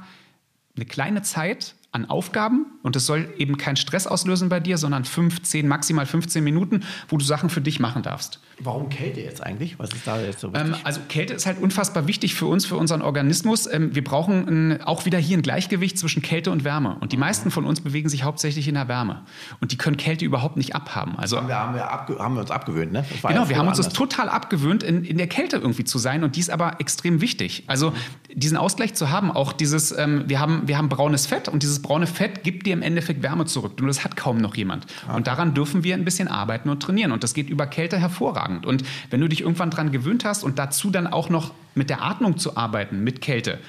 [0.75, 5.05] eine kleine Zeit an Aufgaben und es soll eben keinen Stress auslösen bei dir, sondern
[5.05, 8.39] 15, maximal 15 Minuten, wo du Sachen für dich machen darfst.
[8.59, 9.77] Warum Kälte jetzt eigentlich?
[9.77, 10.69] Was ist da jetzt so wichtig?
[10.69, 13.71] Ähm, also Kälte ist halt unfassbar wichtig für uns, für unseren Organismus.
[13.71, 16.97] Ähm, wir brauchen ein, auch wieder hier ein Gleichgewicht zwischen Kälte und Wärme.
[16.99, 19.21] Und die meisten von uns bewegen sich hauptsächlich in der Wärme.
[19.61, 21.15] Und die können Kälte überhaupt nicht abhaben.
[21.17, 23.05] Also, haben, wir, haben, wir abge, haben wir uns abgewöhnt, ne?
[23.21, 26.23] Genau, wir haben uns das total abgewöhnt, in, in der Kälte irgendwie zu sein.
[26.23, 27.65] Und die ist aber extrem wichtig.
[27.67, 27.93] Also
[28.33, 31.82] diesen Ausgleich zu haben, auch dieses, ähm, wir, haben, wir haben braunes Fett und dieses
[31.83, 33.73] braune Fett gibt dir im Endeffekt Wärme zurück.
[33.79, 34.87] Und das hat kaum noch jemand.
[35.03, 35.15] Okay.
[35.15, 37.11] Und daran dürfen wir ein bisschen arbeiten und trainieren.
[37.11, 38.65] Und das geht über Kälte hervorragend.
[38.65, 42.01] Und wenn du dich irgendwann daran gewöhnt hast und dazu dann auch noch mit der
[42.01, 43.59] Atmung zu arbeiten, mit Kälte,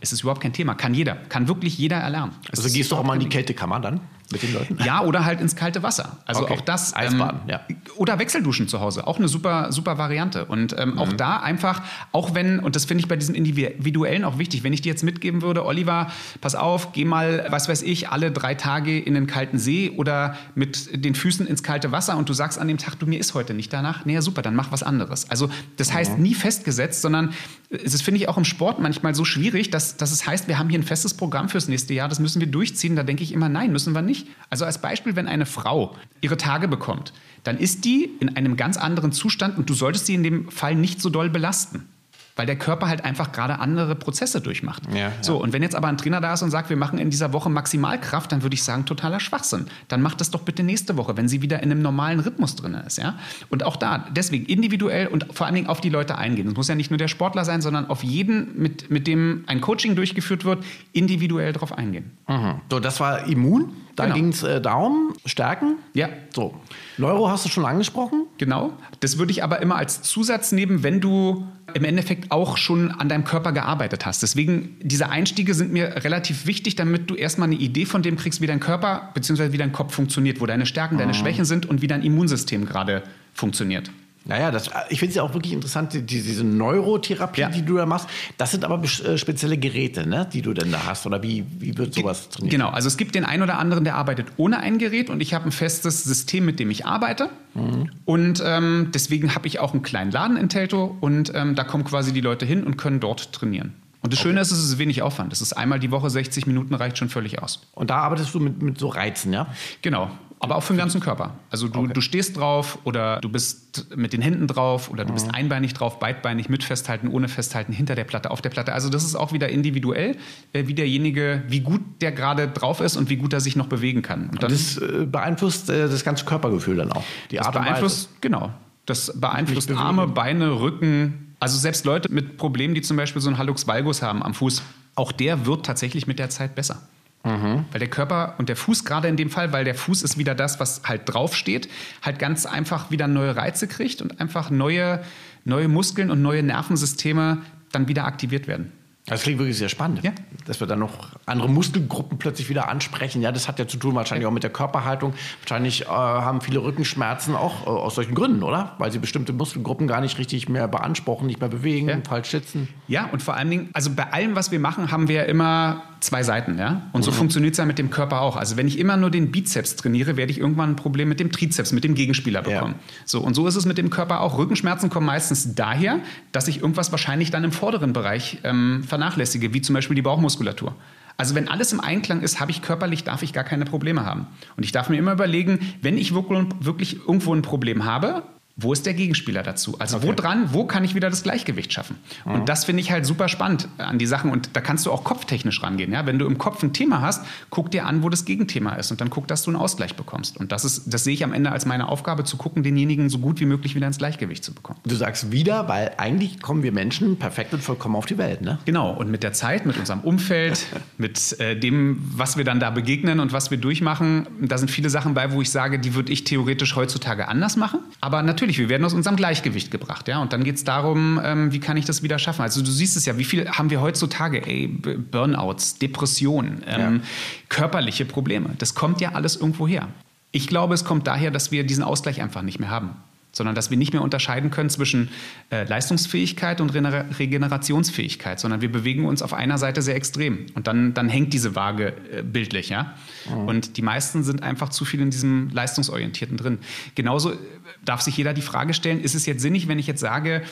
[0.00, 0.74] ist es überhaupt kein Thema.
[0.74, 2.32] Kann jeder, kann wirklich jeder erlernen.
[2.50, 4.00] also gehst du auch mal in die Kältekammer dann?
[4.32, 4.78] Mit den Leuten?
[4.84, 6.18] Ja, oder halt ins kalte Wasser.
[6.26, 6.54] Also okay.
[6.54, 6.94] auch das.
[6.94, 7.60] Eisbaden, ähm, ja.
[7.96, 9.06] Oder Wechselduschen zu Hause.
[9.06, 10.44] Auch eine super, super Variante.
[10.46, 10.98] Und ähm, mhm.
[10.98, 14.72] auch da einfach, auch wenn, und das finde ich bei diesem Individuellen auch wichtig, wenn
[14.72, 18.54] ich dir jetzt mitgeben würde, Oliver, pass auf, geh mal, was weiß ich, alle drei
[18.54, 22.58] Tage in den kalten See oder mit den Füßen ins kalte Wasser und du sagst
[22.58, 25.30] an dem Tag, du mir ist heute nicht danach, naja, super, dann mach was anderes.
[25.30, 26.22] Also das heißt mhm.
[26.22, 27.32] nie festgesetzt, sondern
[27.72, 30.58] es ist, finde ich, auch im Sport manchmal so schwierig, dass, dass es heißt, wir
[30.58, 32.96] haben hier ein festes Programm fürs nächste Jahr, das müssen wir durchziehen.
[32.96, 34.28] Da denke ich immer, nein, müssen wir nicht nicht.
[34.50, 37.12] Also als Beispiel, wenn eine Frau ihre Tage bekommt,
[37.44, 40.74] dann ist die in einem ganz anderen Zustand und du solltest sie in dem Fall
[40.74, 41.88] nicht so doll belasten
[42.36, 44.82] weil der Körper halt einfach gerade andere Prozesse durchmacht.
[44.90, 45.12] Ja, ja.
[45.20, 47.32] So, und wenn jetzt aber ein Trainer da ist und sagt, wir machen in dieser
[47.32, 49.66] Woche Maximalkraft, dann würde ich sagen, totaler Schwachsinn.
[49.88, 52.74] Dann macht das doch bitte nächste Woche, wenn sie wieder in einem normalen Rhythmus drin
[52.74, 52.98] ist.
[52.98, 53.18] Ja?
[53.50, 56.48] Und auch da, deswegen individuell und vor allen Dingen auf die Leute eingehen.
[56.48, 59.60] Es muss ja nicht nur der Sportler sein, sondern auf jeden, mit, mit dem ein
[59.60, 62.12] Coaching durchgeführt wird, individuell drauf eingehen.
[62.28, 62.60] Mhm.
[62.70, 63.72] So, das war immun.
[63.96, 64.16] Da genau.
[64.16, 65.76] ging es äh, darum, stärken.
[65.94, 66.08] Ja.
[66.34, 66.54] So.
[66.98, 68.26] Neuro hast du schon angesprochen.
[68.38, 68.72] Genau.
[69.00, 73.08] Das würde ich aber immer als Zusatz nehmen, wenn du im Endeffekt auch schon an
[73.08, 74.22] deinem Körper gearbeitet hast.
[74.22, 78.40] Deswegen, diese Einstiege sind mir relativ wichtig, damit du erstmal eine Idee von dem kriegst,
[78.40, 79.52] wie dein Körper bzw.
[79.52, 81.14] wie dein Kopf funktioniert, wo deine Stärken, deine ah.
[81.14, 83.02] Schwächen sind und wie dein Immunsystem gerade
[83.34, 83.90] funktioniert.
[84.24, 87.48] Naja, das, ich finde es ja auch wirklich interessant, die, diese Neurotherapie, ja.
[87.48, 88.08] die du da machst.
[88.36, 91.06] Das sind aber äh, spezielle Geräte, ne, die du denn da hast.
[91.06, 92.52] Oder wie, wie wird sowas trainiert?
[92.52, 95.34] Genau, also es gibt den einen oder anderen, der arbeitet ohne ein Gerät und ich
[95.34, 97.30] habe ein festes System, mit dem ich arbeite.
[97.54, 97.90] Mhm.
[98.04, 101.84] Und ähm, deswegen habe ich auch einen kleinen Laden in Telto und ähm, da kommen
[101.84, 103.74] quasi die Leute hin und können dort trainieren.
[104.02, 104.30] Und das okay.
[104.30, 105.30] Schöne ist, es ist wenig Aufwand.
[105.30, 107.60] Das ist einmal die Woche 60 Minuten reicht schon völlig aus.
[107.72, 109.46] Und da arbeitest du mit, mit so Reizen, ja?
[109.80, 110.10] Genau.
[110.42, 111.34] Aber auch für den ganzen Körper.
[111.50, 111.92] Also du, okay.
[111.92, 115.14] du stehst drauf oder du bist mit den Händen drauf oder du mhm.
[115.14, 118.72] bist einbeinig drauf, beidbeinig, mit festhalten, ohne festhalten, hinter der Platte, auf der Platte.
[118.72, 120.16] Also das ist auch wieder individuell,
[120.52, 123.68] äh, wie derjenige, wie gut der gerade drauf ist und wie gut er sich noch
[123.68, 124.30] bewegen kann.
[124.30, 127.04] Und, und das äh, beeinflusst äh, das ganze Körpergefühl dann auch.
[127.30, 128.52] Die das Art beeinflusst, genau.
[128.84, 131.36] Das beeinflusst Arme, Beine, Rücken.
[131.38, 134.60] Also selbst Leute mit Problemen, die zum Beispiel so einen Hallux valgus haben am Fuß,
[134.96, 136.82] auch der wird tatsächlich mit der Zeit besser.
[137.24, 137.64] Mhm.
[137.70, 140.34] Weil der Körper und der Fuß, gerade in dem Fall, weil der Fuß ist wieder
[140.34, 141.68] das, was halt draufsteht,
[142.02, 145.02] halt ganz einfach wieder neue Reize kriegt und einfach neue,
[145.44, 147.38] neue Muskeln und neue Nervensysteme
[147.70, 148.72] dann wieder aktiviert werden.
[149.06, 150.12] Das klingt wirklich sehr spannend, ja.
[150.46, 153.20] dass wir dann noch andere Muskelgruppen plötzlich wieder ansprechen.
[153.20, 155.14] Ja, das hat ja zu tun wahrscheinlich auch mit der Körperhaltung.
[155.40, 158.76] Wahrscheinlich äh, haben viele Rückenschmerzen auch äh, aus solchen Gründen, oder?
[158.78, 161.98] Weil sie bestimmte Muskelgruppen gar nicht richtig mehr beanspruchen, nicht mehr bewegen, ja.
[162.08, 162.68] falsch sitzen.
[162.86, 165.82] Ja, und vor allen Dingen, also bei allem, was wir machen, haben wir ja immer
[166.02, 166.82] zwei Seiten, ja.
[166.92, 167.16] Und so mhm.
[167.16, 168.36] funktioniert es ja mit dem Körper auch.
[168.36, 171.30] Also wenn ich immer nur den Bizeps trainiere, werde ich irgendwann ein Problem mit dem
[171.30, 172.74] Trizeps, mit dem Gegenspieler bekommen.
[172.76, 172.94] Ja.
[173.04, 174.38] So, und so ist es mit dem Körper auch.
[174.38, 176.00] Rückenschmerzen kommen meistens daher,
[176.32, 180.74] dass ich irgendwas wahrscheinlich dann im vorderen Bereich ähm, vernachlässige, wie zum Beispiel die Bauchmuskulatur.
[181.16, 184.26] Also wenn alles im Einklang ist, habe ich körperlich, darf ich gar keine Probleme haben.
[184.56, 188.24] Und ich darf mir immer überlegen, wenn ich wirklich irgendwo ein Problem habe,
[188.56, 189.76] wo ist der Gegenspieler dazu?
[189.78, 190.08] Also okay.
[190.08, 191.96] wo dran, wo kann ich wieder das Gleichgewicht schaffen?
[192.24, 192.32] Mhm.
[192.32, 194.30] Und das finde ich halt super spannend an die Sachen.
[194.30, 195.92] Und da kannst du auch kopftechnisch rangehen.
[195.92, 196.06] Ja?
[196.06, 199.00] Wenn du im Kopf ein Thema hast, guck dir an, wo das Gegenthema ist und
[199.00, 200.36] dann guck, dass du einen Ausgleich bekommst.
[200.36, 203.18] Und das ist, das sehe ich am Ende als meine Aufgabe, zu gucken, denjenigen so
[203.18, 204.78] gut wie möglich wieder ins Gleichgewicht zu bekommen.
[204.84, 208.58] Du sagst wieder, weil eigentlich kommen wir Menschen perfekt und vollkommen auf die Welt, ne?
[208.64, 208.92] Genau.
[208.92, 210.66] Und mit der Zeit, mit unserem Umfeld,
[210.98, 214.90] mit äh, dem, was wir dann da begegnen und was wir durchmachen, da sind viele
[214.90, 217.80] Sachen bei, wo ich sage, die würde ich theoretisch heutzutage anders machen.
[218.00, 220.08] Aber natürlich, wir werden aus unserem Gleichgewicht gebracht.
[220.08, 220.20] Ja?
[220.20, 222.42] Und dann geht es darum, ähm, wie kann ich das wieder schaffen?
[222.42, 224.46] Also du siehst es ja, wie viel haben wir heutzutage?
[224.46, 227.00] Ey, Burnouts, Depressionen, ähm, ja.
[227.48, 228.50] körperliche Probleme.
[228.58, 229.88] Das kommt ja alles irgendwo her.
[230.30, 232.96] Ich glaube, es kommt daher, dass wir diesen Ausgleich einfach nicht mehr haben
[233.32, 235.08] sondern dass wir nicht mehr unterscheiden können zwischen
[235.50, 240.66] äh, Leistungsfähigkeit und Re Regenerationsfähigkeit, sondern wir bewegen uns auf einer Seite sehr extrem und
[240.66, 242.94] dann, dann hängt diese Waage äh, bildlich, ja.
[243.28, 243.48] Mhm.
[243.48, 246.58] Und die meisten sind einfach zu viel in diesem Leistungsorientierten drin.
[246.94, 247.36] Genauso äh,
[247.84, 250.42] darf sich jeder die Frage stellen, ist es jetzt sinnig, wenn ich jetzt sage,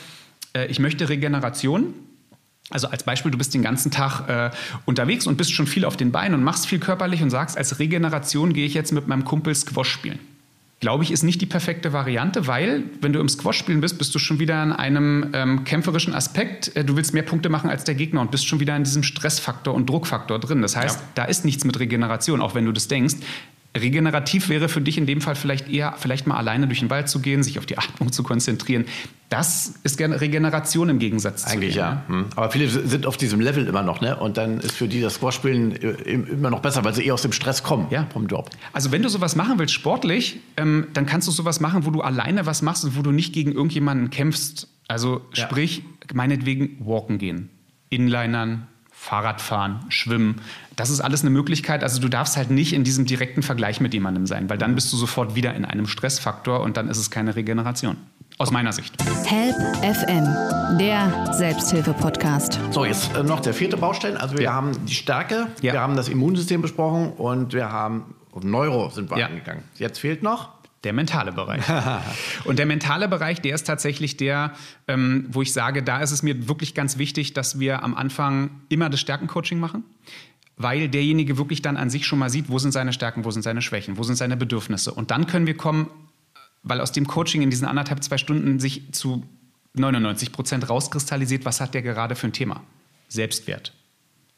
[0.55, 1.93] äh, ich möchte Regeneration,
[2.71, 4.51] also als Beispiel, du bist den ganzen Tag äh,
[4.87, 7.79] unterwegs und bist schon viel auf den Beinen und machst viel körperlich und sagst, als
[7.79, 10.21] Regeneration gehe ich jetzt mit meinem Kumpel Squash spielen
[10.81, 14.14] glaube ich, ist nicht die perfekte Variante, weil, wenn du im Squash spielen bist, bist
[14.14, 16.75] du schon wieder in einem ähm, kämpferischen Aspekt.
[16.75, 19.03] Äh, du willst mehr Punkte machen als der Gegner und bist schon wieder in diesem
[19.03, 20.62] Stressfaktor und Druckfaktor drin.
[20.62, 21.07] Das heißt, ja.
[21.14, 23.16] da ist nichts mit Regeneration, auch wenn du das denkst.
[23.77, 27.09] Regenerativ wäre für dich in dem Fall vielleicht eher, vielleicht mal alleine durch den Wald
[27.09, 28.85] zu gehen, sich auf die Atmung zu konzentrieren.
[29.29, 32.03] Das ist gerne Regeneration im Gegensatz Eigentlich zu Eigentlich ja.
[32.09, 32.27] Hm.
[32.35, 34.17] Aber viele sind auf diesem Level immer noch, ne?
[34.17, 35.91] Und dann ist für die das Squash-Spielen äh,
[36.33, 38.09] immer noch besser, weil sie eher aus dem Stress kommen ja.
[38.13, 38.51] vom Job.
[38.73, 42.01] Also wenn du sowas machen willst, sportlich, ähm, dann kannst du sowas machen, wo du
[42.01, 44.67] alleine was machst und wo du nicht gegen irgendjemanden kämpfst.
[44.89, 46.15] Also sprich, ja.
[46.15, 47.51] meinetwegen walken gehen.
[47.89, 48.67] Inlinern,
[49.01, 50.43] Fahrradfahren, Schwimmen.
[50.77, 51.83] Das ist alles eine Möglichkeit.
[51.83, 54.93] Also du darfst halt nicht in diesem direkten Vergleich mit jemandem sein, weil dann bist
[54.93, 57.97] du sofort wieder in einem Stressfaktor und dann ist es keine Regeneration.
[58.37, 58.95] Aus meiner Sicht.
[59.25, 62.61] Help FM, der Selbsthilfe-Podcast.
[62.73, 64.19] So, jetzt äh, noch der vierte Baustein.
[64.19, 64.53] Also wir ja.
[64.53, 65.73] haben die Stärke, ja.
[65.73, 69.27] wir haben das Immunsystem besprochen und wir haben Neuro sind wir ja.
[69.27, 69.65] angegangen.
[69.77, 70.51] Jetzt fehlt noch
[70.85, 71.62] der mentale Bereich.
[72.45, 74.55] und der mentale Bereich, der ist tatsächlich der,
[74.88, 78.51] ähm, wo ich sage, da ist es mir wirklich ganz wichtig, dass wir am Anfang
[78.69, 79.85] immer das Stärkencoaching machen,
[80.57, 83.43] weil derjenige wirklich dann an sich schon mal sieht, wo sind seine Stärken, wo sind
[83.43, 84.93] seine Schwächen, wo sind seine Bedürfnisse.
[84.93, 85.90] Und dann können wir kommen,
[86.62, 89.25] weil aus dem Coaching in diesen anderthalb, zwei Stunden sich zu
[89.75, 92.62] 99 Prozent rauskristallisiert, was hat der gerade für ein Thema?
[93.09, 93.73] Selbstwert,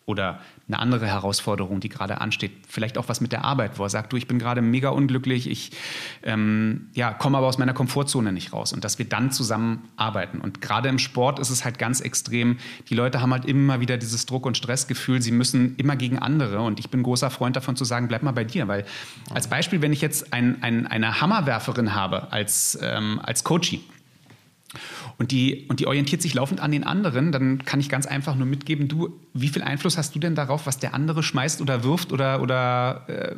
[0.05, 2.53] oder eine andere Herausforderung, die gerade ansteht.
[2.69, 5.49] Vielleicht auch was mit der Arbeit, wo er sagt, du, ich bin gerade mega unglücklich,
[5.49, 5.71] ich
[6.23, 8.73] ähm, ja, komme aber aus meiner Komfortzone nicht raus.
[8.73, 10.41] Und dass wir dann zusammen arbeiten.
[10.41, 12.59] Und gerade im Sport ist es halt ganz extrem.
[12.89, 16.61] Die Leute haben halt immer wieder dieses Druck- und Stressgefühl, sie müssen immer gegen andere.
[16.61, 18.69] Und ich bin großer Freund davon zu sagen, bleib mal bei dir.
[18.69, 18.85] Weil
[19.31, 23.85] als Beispiel, wenn ich jetzt ein, ein, eine Hammerwerferin habe als, ähm, als Coachie,
[25.19, 28.35] und die, und die orientiert sich laufend an den anderen, dann kann ich ganz einfach
[28.35, 31.85] nur mitgeben, du, wie viel Einfluss hast du denn darauf, was der andere schmeißt oder
[31.85, 33.37] wirft oder, oder äh,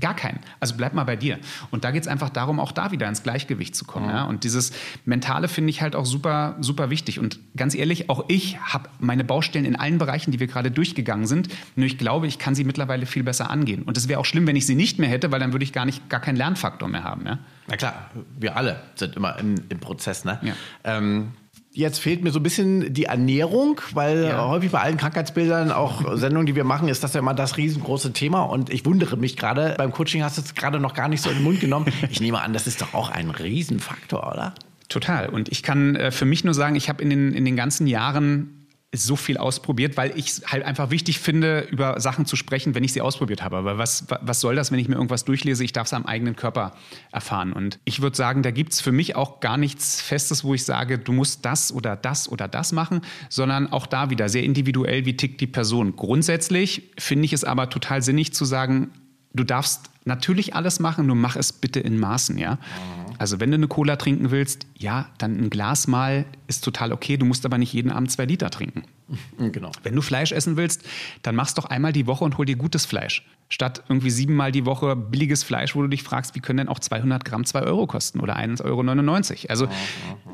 [0.00, 0.40] gar keinen.
[0.60, 1.38] Also bleib mal bei dir.
[1.70, 4.06] Und da geht es einfach darum, auch da wieder ins Gleichgewicht zu kommen.
[4.06, 4.12] Mhm.
[4.12, 4.24] Ja?
[4.24, 4.72] Und dieses
[5.04, 7.18] Mentale finde ich halt auch super, super wichtig.
[7.18, 11.26] Und ganz ehrlich, auch ich habe meine Baustellen in allen Bereichen, die wir gerade durchgegangen
[11.26, 11.48] sind.
[11.76, 13.82] Nur ich glaube, ich kann sie mittlerweile viel besser angehen.
[13.82, 15.72] Und es wäre auch schlimm, wenn ich sie nicht mehr hätte, weil dann würde ich
[15.72, 17.26] gar nicht gar keinen Lernfaktor mehr haben.
[17.26, 17.38] Ja?
[17.68, 20.24] Na klar, wir alle sind immer im, im Prozess.
[20.24, 20.38] Ne?
[20.42, 20.52] Ja.
[20.84, 21.32] Ähm,
[21.70, 24.48] Jetzt fehlt mir so ein bisschen die Ernährung, weil Ja.
[24.48, 28.12] häufig bei allen Krankheitsbildern, auch Sendungen, die wir machen, ist das ja immer das riesengroße
[28.14, 28.42] Thema.
[28.42, 31.28] Und ich wundere mich gerade, beim Coaching hast du es gerade noch gar nicht so
[31.30, 31.86] in den Mund genommen.
[32.10, 34.54] Ich nehme an, das ist doch auch ein Riesenfaktor, oder?
[34.88, 35.28] Total.
[35.28, 37.86] Und ich kann äh, für mich nur sagen, ich habe in den, in den ganzen
[37.86, 38.57] Jahren
[38.94, 42.84] so viel ausprobiert, weil ich es halt einfach wichtig finde, über Sachen zu sprechen, wenn
[42.84, 43.58] ich sie ausprobiert habe.
[43.58, 45.62] Aber was, was soll das, wenn ich mir irgendwas durchlese?
[45.62, 46.72] Ich darf es am eigenen Körper
[47.12, 47.52] erfahren.
[47.52, 50.64] Und ich würde sagen, da gibt es für mich auch gar nichts Festes, wo ich
[50.64, 55.04] sage, du musst das oder das oder das machen, sondern auch da wieder sehr individuell,
[55.04, 55.94] wie tickt die Person.
[55.94, 58.90] Grundsätzlich finde ich es aber total sinnig zu sagen,
[59.34, 62.58] du darfst natürlich alles machen, nur mach es bitte in Maßen, ja.
[63.18, 67.16] Also wenn du eine Cola trinken willst, ja, dann ein Glas mal ist total okay.
[67.16, 68.84] Du musst aber nicht jeden Abend zwei Liter trinken.
[69.38, 69.70] Genau.
[69.82, 70.82] Wenn du Fleisch essen willst,
[71.22, 73.24] dann mach's doch einmal die Woche und hol dir gutes Fleisch.
[73.50, 76.80] Statt irgendwie siebenmal die Woche billiges Fleisch, wo du dich fragst, wie können denn auch
[76.80, 79.48] 200 Gramm 2 Euro kosten oder 1,99 Euro.
[79.48, 79.68] Also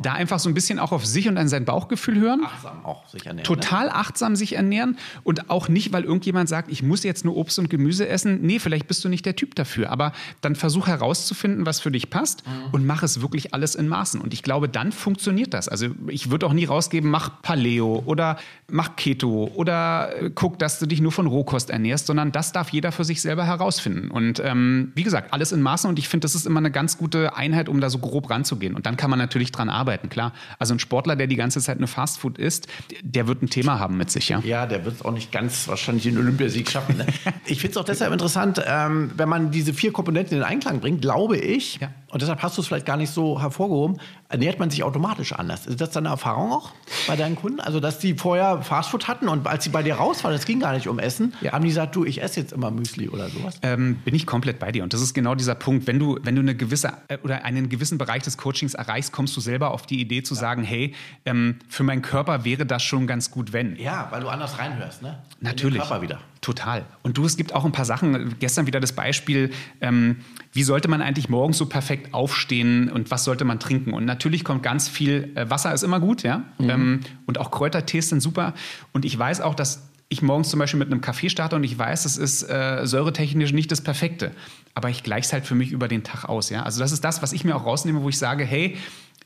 [0.03, 2.41] da einfach so ein bisschen auch auf sich und an sein Bauchgefühl hören.
[2.45, 3.37] Achtsam auch sich ernähren.
[3.37, 3.43] Ne?
[3.45, 7.57] Total achtsam sich ernähren und auch nicht, weil irgendjemand sagt, ich muss jetzt nur Obst
[7.61, 8.41] und Gemüse essen.
[8.43, 9.91] Nee, vielleicht bist du nicht der Typ dafür.
[9.91, 14.21] Aber dann versuch herauszufinden, was für dich passt und mach es wirklich alles in Maßen.
[14.21, 15.69] Und ich glaube, dann funktioniert das.
[15.69, 18.39] Also ich würde auch nie rausgeben, mach Paleo oder
[18.71, 22.71] mach Keto oder äh, guck, dass du dich nur von Rohkost ernährst, sondern das darf
[22.71, 24.11] jeder für sich selber herausfinden.
[24.11, 25.89] Und ähm, wie gesagt, alles in Maßen.
[25.89, 28.75] Und ich finde, das ist immer eine ganz gute Einheit, um da so grob ranzugehen.
[28.75, 30.33] Und dann kann man natürlich dran arbeiten, klar.
[30.59, 32.67] Also ein Sportler, der die ganze Zeit nur Fastfood isst,
[33.03, 34.41] der wird ein Thema haben mit sich, ja.
[34.41, 36.97] Ja, der wird es auch nicht ganz wahrscheinlich den Olympiasieg schaffen.
[36.97, 37.07] Ne?
[37.47, 41.03] ich finde es auch deshalb interessant, ähm, wenn man diese vier Komponenten in Einklang bringt,
[41.03, 41.91] glaube ich, Ja.
[42.15, 43.99] Und deshalb hast du es vielleicht gar nicht so hervorgehoben,
[44.29, 45.67] ernährt man sich automatisch anders.
[45.67, 46.71] Ist das deine Erfahrung auch
[47.09, 47.59] bei deinen Kunden?
[47.61, 50.61] Also, dass die vorher Fastfood hatten und als sie bei dir raus waren, es ging
[50.61, 51.53] gar nicht um Essen, Ja.
[51.53, 53.57] haben die gesagt, du, ich esse jetzt immer Müsli oder sowas?
[53.63, 54.85] Ähm, bin ich komplett bei dir.
[54.85, 55.87] Und das ist genau dieser Punkt.
[55.89, 59.37] Wenn du, wenn du eine gewisse äh, oder einen gewissen Bereich des Coachings erreichst, kommst
[59.37, 60.95] du selber auf die Idee zu sagen, hey,
[61.27, 63.75] ähm, für meinen Körper wäre das schon ganz gut, wenn.
[63.77, 65.19] Ja, weil du anders reinhörst, ne?
[65.41, 65.81] Natürlich.
[65.81, 66.21] Körper wieder.
[66.45, 66.85] Total.
[67.03, 68.39] Und du, es gibt auch ein paar Sachen.
[68.39, 70.17] Gestern wieder das Beispiel, ähm,
[70.53, 73.95] wie sollte man eigentlich morgens so perfekt aufstehen und was sollte man trinken?
[73.95, 76.43] Und natürlich kommt ganz viel, äh, Wasser ist immer gut, ja.
[76.59, 78.53] Ähm, und auch Kräutertees sind super.
[78.93, 81.79] Und ich weiß auch, dass ich morgens zum Beispiel mit einem Kaffee starte und ich
[81.79, 84.33] weiß, es ist äh, säuretechnisch nicht das Perfekte.
[84.75, 86.63] Aber ich gleiche es halt für mich über den Tag aus, ja.
[86.63, 88.77] Also das ist das, was ich mir auch rausnehme, wo ich sage, hey,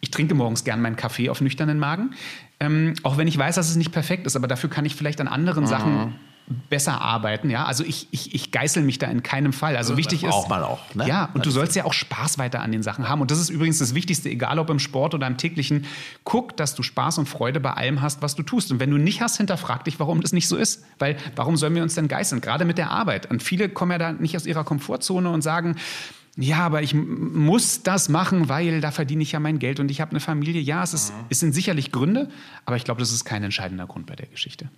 [0.01, 2.11] ich trinke morgens gern meinen Kaffee auf nüchternen Magen.
[2.61, 5.21] Ähm, auch wenn ich weiß, dass es nicht perfekt ist, aber dafür kann ich vielleicht
[5.21, 6.15] an anderen Sachen
[6.69, 7.51] besser arbeiten.
[7.51, 9.77] Ja, also ich, ich, ich geißel mich da in keinem Fall.
[9.77, 10.31] Also wichtig ist.
[10.31, 11.07] braucht man auch, ne?
[11.07, 13.21] Ja, und du sollst ja auch Spaß weiter an den Sachen haben.
[13.21, 15.87] Und das ist übrigens das Wichtigste, egal ob im Sport oder im täglichen.
[16.25, 18.73] Guck, dass du Spaß und Freude bei allem hast, was du tust.
[18.73, 20.85] Und wenn du nicht hast, hinterfrag dich, warum das nicht so ist.
[20.99, 22.41] Weil warum sollen wir uns denn geißeln?
[22.41, 23.31] Gerade mit der Arbeit.
[23.31, 25.77] Und viele kommen ja da nicht aus ihrer Komfortzone und sagen,
[26.41, 30.01] ja, aber ich muss das machen, weil da verdiene ich ja mein Geld und ich
[30.01, 30.61] habe eine Familie.
[30.61, 32.31] Ja, es, ist, es sind sicherlich Gründe,
[32.65, 34.71] aber ich glaube, das ist kein entscheidender Grund bei der Geschichte.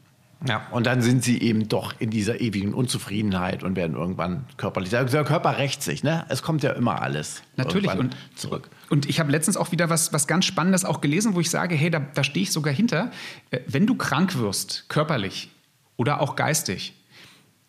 [0.47, 4.91] Ja, und dann sind sie eben doch in dieser ewigen Unzufriedenheit und werden irgendwann körperlich.
[4.91, 6.25] Der Körper rächt sich, ne?
[6.31, 7.43] Es kommt ja immer alles.
[7.57, 7.93] Natürlich.
[7.93, 8.71] Und, zurück.
[8.89, 11.75] und ich habe letztens auch wieder was, was ganz Spannendes auch gelesen, wo ich sage,
[11.75, 13.11] hey, da, da stehe ich sogar hinter.
[13.51, 15.51] Äh, Wenn du krank wirst, körperlich
[15.97, 16.95] oder auch geistig,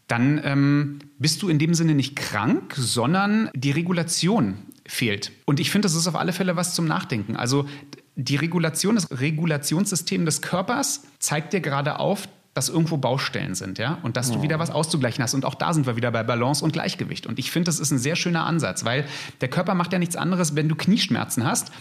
[0.07, 5.31] dann ähm, bist du in dem Sinne nicht krank, sondern die Regulation fehlt.
[5.45, 7.35] Und ich finde, das ist auf alle Fälle was zum Nachdenken.
[7.35, 7.65] Also
[8.15, 13.97] die Regulation, das Regulationssystem des Körpers zeigt dir gerade auf, dass irgendwo Baustellen sind, ja,
[14.03, 15.33] und dass du wieder was auszugleichen hast.
[15.33, 17.25] Und auch da sind wir wieder bei Balance und Gleichgewicht.
[17.25, 19.05] Und ich finde, das ist ein sehr schöner Ansatz, weil
[19.39, 21.71] der Körper macht ja nichts anderes, wenn du Knieschmerzen hast.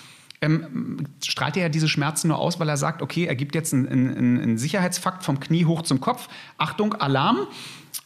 [0.42, 3.74] Ähm, strahlt er ja diese Schmerzen nur aus, weil er sagt, okay, er gibt jetzt
[3.74, 6.28] einen, einen, einen Sicherheitsfakt vom Knie hoch zum Kopf.
[6.56, 7.48] Achtung, Alarm.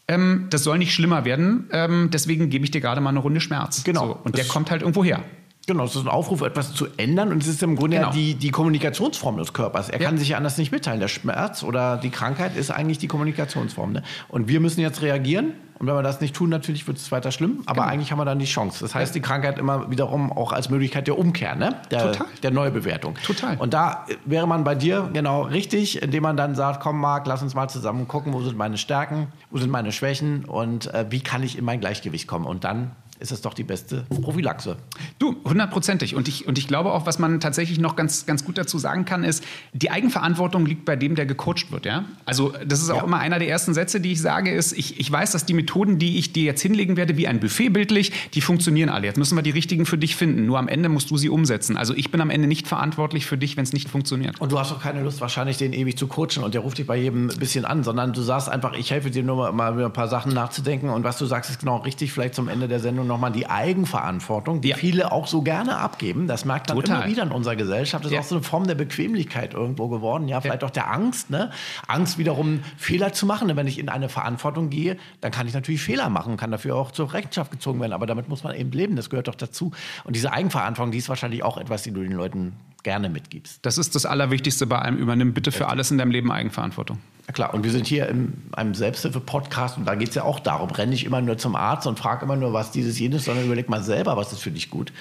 [0.08, 3.40] Ähm, das soll nicht schlimmer werden, ähm, deswegen gebe ich dir gerade mal eine Runde
[3.40, 3.84] Schmerz.
[3.84, 4.06] Genau.
[4.06, 5.22] So, und der kommt halt irgendwo her.
[5.66, 8.08] Genau, es ist ein Aufruf, etwas zu ändern und es ist im Grunde Genau.
[8.08, 9.88] ja die, die Kommunikationsform des Körpers.
[9.88, 10.08] Er Ja.
[10.08, 11.00] kann sich ja anders nicht mitteilen.
[11.00, 13.92] Der Schmerz oder die Krankheit ist eigentlich die Kommunikationsform.
[13.92, 14.02] Ne?
[14.28, 15.52] Und wir müssen jetzt reagieren.
[15.78, 17.62] Und wenn wir das nicht tun, natürlich wird es weiter schlimm.
[17.66, 17.92] Aber Genau.
[17.92, 18.78] eigentlich haben wir dann die Chance.
[18.80, 21.74] Das heißt, die Krankheit immer wiederum auch als Möglichkeit der Umkehr, ne?
[21.90, 22.26] der, Total.
[22.44, 23.14] der Neubewertung.
[23.24, 23.56] Total.
[23.56, 27.42] Und da wäre man bei dir genau richtig, indem man dann sagt, komm Marc, lass
[27.42, 31.20] uns mal zusammen gucken, wo sind meine Stärken, wo sind meine Schwächen und äh, wie
[31.20, 32.46] kann ich in mein Gleichgewicht kommen.
[32.46, 32.92] Und dann
[33.24, 34.76] ist es doch die beste Prophylaxe.
[35.18, 36.14] Du, hundertprozentig.
[36.14, 39.06] Und ich, und ich glaube auch, was man tatsächlich noch ganz, ganz gut dazu sagen
[39.06, 41.86] kann, ist, die Eigenverantwortung liegt bei dem, der gecoacht wird.
[41.86, 42.04] Ja?
[42.26, 43.04] Also das ist auch Ja.
[43.04, 45.98] immer einer der ersten Sätze, die ich sage, ist, ich, ich weiß, dass die Methoden,
[45.98, 49.06] die ich dir jetzt hinlegen werde, wie ein Buffet bildlich, die funktionieren alle.
[49.06, 50.44] Jetzt müssen wir die richtigen für dich finden.
[50.44, 51.78] Nur am Ende musst du sie umsetzen.
[51.78, 54.38] Also ich bin am Ende nicht verantwortlich für dich, wenn es nicht funktioniert.
[54.40, 56.86] Und du hast doch keine Lust, wahrscheinlich den ewig zu coachen und der ruft dich
[56.86, 59.84] bei jedem ein bisschen an, sondern du sagst einfach, ich helfe dir nur mal, mal
[59.86, 62.12] ein paar Sachen nachzudenken und was du sagst, ist genau richtig.
[62.12, 64.76] Vielleicht zum Ende der Sendung noch nochmal die Eigenverantwortung, die ja.
[64.76, 66.26] viele auch so gerne abgeben.
[66.26, 67.02] Das merkt man Total.
[67.02, 68.04] immer wieder in unserer Gesellschaft.
[68.04, 70.28] Das ist auch so eine Form der Bequemlichkeit irgendwo geworden.
[70.28, 71.30] Ja, vielleicht auch der Angst.
[71.30, 71.50] Ne?
[71.86, 73.54] Angst wiederum, Fehler zu machen.
[73.54, 76.90] wenn ich in eine Verantwortung gehe, dann kann ich natürlich Fehler machen kann dafür auch
[76.90, 77.92] zur Rechenschaft gezogen werden.
[77.92, 78.96] Aber damit muss man eben leben.
[78.96, 79.70] Das gehört doch dazu.
[80.02, 83.58] Und diese Eigenverantwortung, die ist wahrscheinlich auch etwas, die du den Leuten gerne mitgibst.
[83.62, 87.00] Das ist das Allerwichtigste bei einem Übernimm bitte für alles in deinem Leben Eigenverantwortung.
[87.26, 90.38] Ja klar, und wir sind hier in einem Selbsthilfe-Podcast und da geht es ja auch
[90.38, 93.46] darum, renne ich immer nur zum Arzt und frage immer nur, was dieses, jenes, sondern
[93.46, 94.92] überleg mal selber, was ist für dich gut.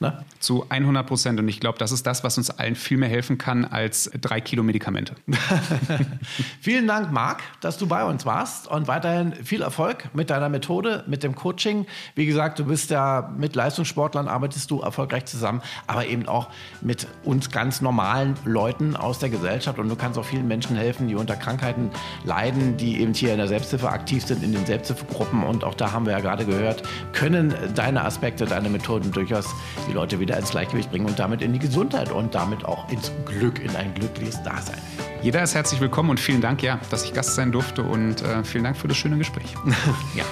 [0.00, 0.24] Ne?
[0.38, 1.40] Zu 100 Prozent.
[1.40, 4.40] Und ich glaube, das ist das, was uns allen viel mehr helfen kann als drei
[4.40, 5.14] Kilo Medikamente.
[6.60, 11.02] Vielen Dank, Marc, dass du bei uns warst und weiterhin viel Erfolg mit deiner Methode,
[11.08, 11.86] mit dem Coaching.
[12.14, 16.48] Wie gesagt, du bist ja mit Leistungssportlern, arbeitest du erfolgreich zusammen, aber eben auch
[16.80, 19.80] mit uns ganz normalen Leuten aus der Gesellschaft.
[19.80, 21.90] Und du kannst auch vielen Menschen helfen, die unter Krankheiten
[22.24, 25.42] leiden, die eben hier in der Selbsthilfe aktiv sind, in den Selbsthilfegruppen.
[25.42, 29.46] Und auch da haben wir ja gerade gehört, können deine Aspekte, deine Methoden durchaus
[29.88, 33.10] die Leute wieder ins Gleichgewicht bringen und damit in die Gesundheit und damit auch ins
[33.24, 34.78] Glück, in ein glückliches Dasein.
[35.20, 38.44] Jeder ist herzlich willkommen und vielen Dank, ja, dass ich Gast sein durfte und äh,
[38.44, 39.54] vielen Dank für das schöne Gespräch.
[40.14, 40.24] ja,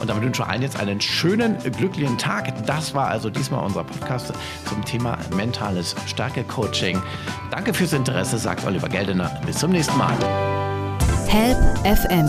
[0.00, 2.66] und damit wünsche ich allen jetzt einen schönen, glücklichen Tag.
[2.66, 4.32] Das war also diesmal unser Podcast
[4.68, 7.00] zum Thema mentales Stärke-Coaching.
[7.50, 9.30] Danke fürs Interesse, sagt Oliver Geldener.
[9.46, 10.16] Bis zum nächsten Mal.
[11.28, 12.28] Help FM,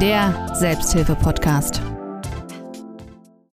[0.00, 1.80] der Selbsthilfe-Podcast.